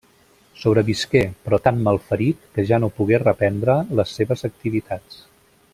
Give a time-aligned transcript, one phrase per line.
[0.61, 5.21] Sobrevisqué, però tan malferit que ja no pogué reprendre les seves activitats.